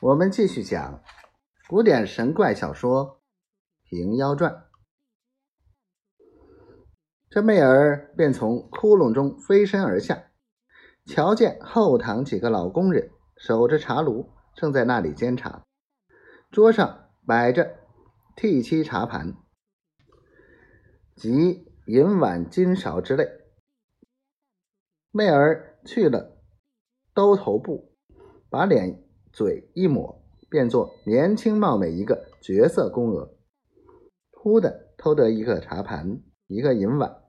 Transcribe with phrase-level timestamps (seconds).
[0.00, 1.02] 我们继续讲
[1.68, 3.20] 古典神怪小说
[3.90, 4.52] 《平妖传》。
[7.28, 10.30] 这媚儿便从窟窿中飞身而下，
[11.04, 15.64] 瞧见后堂几个老工人守着茶炉，正在那里煎茶，
[16.52, 17.80] 桌上摆着
[18.36, 19.34] 剔漆茶盘
[21.16, 23.28] 及银碗、金勺之类。
[25.10, 26.38] 媚儿去了
[27.12, 27.96] 兜头布，
[28.48, 29.07] 把脸。
[29.32, 33.34] 嘴一抹，变作年轻貌美一个绝色宫娥。
[34.30, 37.22] 忽的偷得一个茶盘，一个银碗，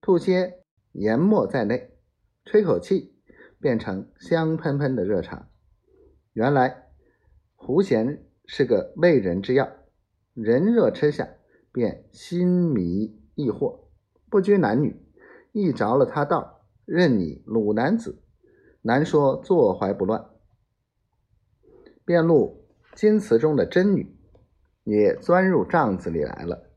[0.00, 1.96] 吐些研末在内，
[2.44, 3.14] 吹口气，
[3.60, 5.48] 变成香喷喷的热茶。
[6.32, 6.88] 原来
[7.54, 9.70] 胡贤是个媚人之药，
[10.34, 11.28] 人若吃下，
[11.72, 13.86] 便心迷意惑，
[14.30, 15.00] 不拘男女，
[15.52, 18.22] 一着了他道，任你鲁男子，
[18.82, 20.30] 难说坐怀不乱。
[22.06, 24.16] 便录金瓷中的真女，
[24.84, 26.70] 也钻入帐子里来了。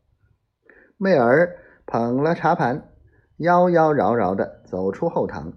[0.97, 2.91] 媚儿捧了茶盘，
[3.37, 5.53] 妖妖娆娆的走出后堂，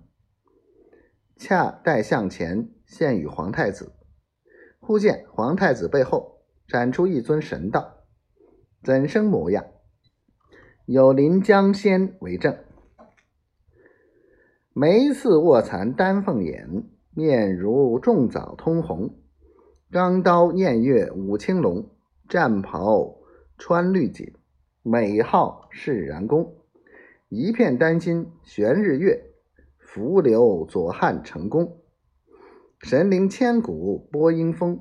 [1.36, 3.94] 恰待向前献与皇太子。
[4.78, 8.04] 忽见皇太子背后展出一尊神道，
[8.84, 9.64] 怎生模样？
[10.84, 12.58] 有临江仙为证，
[14.74, 19.21] 眉似卧蚕丹凤眼，面如重枣通红。
[19.92, 21.90] 钢刀偃月舞青龙，
[22.26, 23.18] 战袍
[23.58, 24.32] 穿绿锦，
[24.82, 26.56] 美号释然宫。
[27.28, 29.22] 一片丹心悬日月，
[29.78, 31.82] 浮流左汉成功。
[32.80, 34.80] 神灵千古播阴风，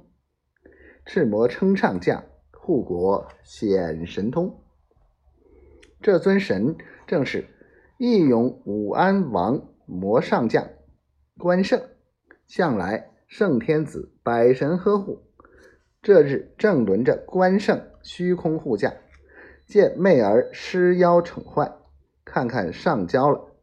[1.06, 2.24] 赤魔称上将，
[2.54, 4.64] 护国显神通。
[6.02, 7.50] 这尊神正是
[7.98, 10.70] 义勇武安王魔上将
[11.38, 11.82] 关胜，
[12.48, 13.11] 向来。
[13.32, 15.22] 圣天子百神呵护，
[16.02, 18.94] 这日正轮着关胜虚空护驾，
[19.66, 21.78] 见媚儿施妖宠坏，
[22.26, 23.56] 看看上交了，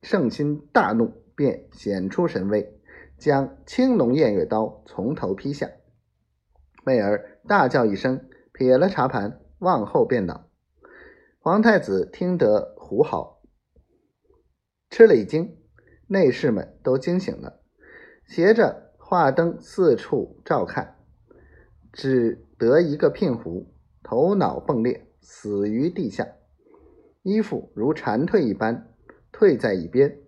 [0.00, 2.80] 圣心大怒，便显出神威，
[3.18, 5.70] 将青龙偃月刀从头劈下。
[6.86, 10.48] 媚儿大叫一声，撇了茶盘，往后便倒。
[11.38, 13.42] 皇太子听得胡嚎，
[14.88, 15.58] 吃了一惊，
[16.06, 17.57] 内侍们都惊醒了。
[18.28, 20.98] 携着画灯四处照看，
[21.94, 23.72] 只得一个聘狐
[24.02, 26.28] 头脑迸裂，死于地下，
[27.22, 28.94] 衣服如蝉蜕一般
[29.32, 30.20] 退在一边。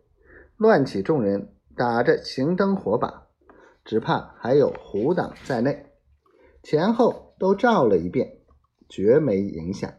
[0.56, 3.26] 乱起众人打着行灯火把，
[3.84, 5.92] 只怕还有狐党在内，
[6.62, 8.38] 前后都照了一遍，
[8.88, 9.92] 绝没影响。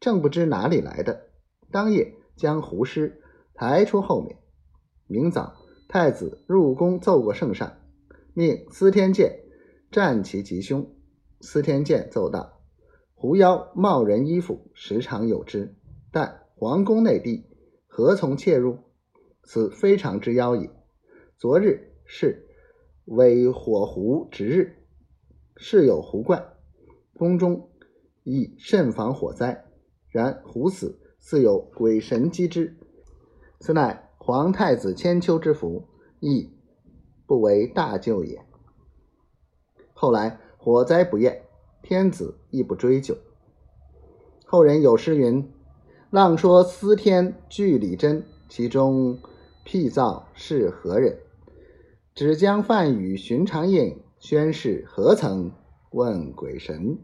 [0.00, 1.28] 正不知哪里来的，
[1.70, 3.22] 当夜将狐尸
[3.52, 4.38] 抬出后面，
[5.06, 5.57] 明早。
[5.88, 7.78] 太子入宫奏过圣上，
[8.34, 9.40] 命司天监
[9.90, 10.94] 战其吉凶。
[11.40, 12.60] 司天监奏道
[13.16, 15.74] ：“狐妖冒人衣服，时常有之，
[16.12, 17.46] 但皇宫内地
[17.86, 18.80] 何从窃入？
[19.44, 20.70] 此非常之妖也。
[21.38, 22.46] 昨日是
[23.06, 24.76] 尾火狐值日，
[25.56, 26.52] 事有狐怪，
[27.14, 27.70] 宫中
[28.24, 29.64] 亦慎防火灾。
[30.10, 32.76] 然狐死，似有鬼神击之，
[33.58, 35.88] 此乃。”皇太子千秋之福，
[36.20, 36.50] 亦
[37.24, 38.44] 不为大救也。
[39.94, 41.44] 后来火灾不厌，
[41.80, 43.16] 天子亦不追究。
[44.44, 45.50] 后人有诗云
[46.12, 49.18] ：“浪说司天据理真，其中
[49.64, 51.16] 辟造是何人？
[52.14, 55.50] 只将梵语寻常应，宣誓何曾
[55.90, 56.98] 问鬼神？”